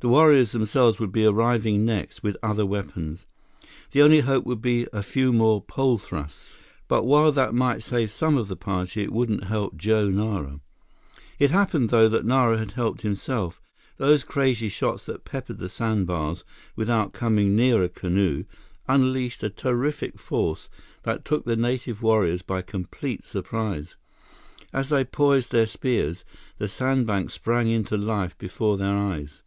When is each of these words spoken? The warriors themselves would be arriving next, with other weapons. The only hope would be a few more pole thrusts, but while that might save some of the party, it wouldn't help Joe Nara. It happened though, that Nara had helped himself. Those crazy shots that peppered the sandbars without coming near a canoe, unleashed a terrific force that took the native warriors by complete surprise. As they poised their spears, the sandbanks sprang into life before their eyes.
The 0.00 0.10
warriors 0.10 0.52
themselves 0.52 0.98
would 0.98 1.10
be 1.10 1.24
arriving 1.24 1.86
next, 1.86 2.22
with 2.22 2.36
other 2.42 2.66
weapons. 2.66 3.24
The 3.92 4.02
only 4.02 4.20
hope 4.20 4.44
would 4.44 4.60
be 4.60 4.86
a 4.92 5.02
few 5.02 5.32
more 5.32 5.62
pole 5.62 5.96
thrusts, 5.96 6.52
but 6.86 7.04
while 7.04 7.32
that 7.32 7.54
might 7.54 7.82
save 7.82 8.10
some 8.10 8.36
of 8.36 8.46
the 8.48 8.56
party, 8.58 9.02
it 9.02 9.10
wouldn't 9.12 9.44
help 9.44 9.78
Joe 9.78 10.10
Nara. 10.10 10.60
It 11.38 11.50
happened 11.50 11.88
though, 11.88 12.10
that 12.10 12.26
Nara 12.26 12.58
had 12.58 12.72
helped 12.72 13.00
himself. 13.00 13.58
Those 13.96 14.22
crazy 14.22 14.68
shots 14.68 15.06
that 15.06 15.24
peppered 15.24 15.56
the 15.58 15.70
sandbars 15.70 16.44
without 16.76 17.14
coming 17.14 17.56
near 17.56 17.82
a 17.82 17.88
canoe, 17.88 18.44
unleashed 18.86 19.42
a 19.42 19.48
terrific 19.48 20.20
force 20.20 20.68
that 21.04 21.24
took 21.24 21.46
the 21.46 21.56
native 21.56 22.02
warriors 22.02 22.42
by 22.42 22.60
complete 22.60 23.24
surprise. 23.24 23.96
As 24.74 24.90
they 24.90 25.06
poised 25.06 25.52
their 25.52 25.66
spears, 25.66 26.22
the 26.58 26.68
sandbanks 26.68 27.32
sprang 27.32 27.68
into 27.68 27.96
life 27.96 28.36
before 28.36 28.76
their 28.76 28.96
eyes. 28.96 29.42